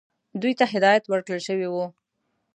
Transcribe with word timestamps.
دوی 0.41 0.53
ته 0.59 0.65
هدایت 0.73 1.03
ورکړل 1.07 1.41
شوی 1.47 1.67
وو. 1.69 1.85